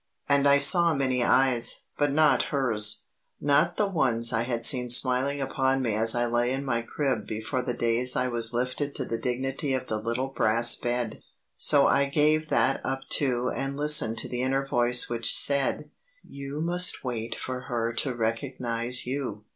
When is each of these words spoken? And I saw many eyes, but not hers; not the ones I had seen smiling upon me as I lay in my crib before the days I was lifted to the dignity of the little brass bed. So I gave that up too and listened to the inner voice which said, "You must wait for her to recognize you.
And 0.27 0.47
I 0.47 0.57
saw 0.57 0.95
many 0.95 1.23
eyes, 1.23 1.81
but 1.95 2.11
not 2.11 2.45
hers; 2.49 3.03
not 3.39 3.77
the 3.77 3.85
ones 3.85 4.33
I 4.33 4.41
had 4.41 4.65
seen 4.65 4.89
smiling 4.89 5.39
upon 5.39 5.83
me 5.83 5.93
as 5.93 6.15
I 6.15 6.25
lay 6.25 6.51
in 6.51 6.65
my 6.65 6.81
crib 6.81 7.27
before 7.27 7.61
the 7.61 7.75
days 7.75 8.15
I 8.15 8.27
was 8.27 8.51
lifted 8.51 8.95
to 8.95 9.05
the 9.05 9.19
dignity 9.19 9.75
of 9.75 9.85
the 9.85 9.99
little 9.99 10.29
brass 10.29 10.75
bed. 10.75 11.21
So 11.55 11.85
I 11.85 12.05
gave 12.05 12.49
that 12.49 12.83
up 12.83 13.07
too 13.09 13.51
and 13.55 13.77
listened 13.77 14.17
to 14.17 14.27
the 14.27 14.41
inner 14.41 14.65
voice 14.67 15.07
which 15.07 15.31
said, 15.37 15.91
"You 16.27 16.61
must 16.61 17.03
wait 17.03 17.35
for 17.35 17.65
her 17.69 17.93
to 17.97 18.15
recognize 18.15 19.05
you. 19.05 19.43